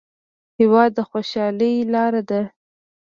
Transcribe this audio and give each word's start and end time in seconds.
هېواد 0.59 0.89
د 0.97 0.99
خوشحالۍ 1.09 1.73
لار 1.93 2.13
ده. 2.29 2.41